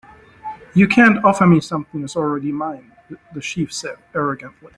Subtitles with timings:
[0.73, 2.91] "You can't offer me something that is already mine,"
[3.35, 4.69] the chief said, arrogantly.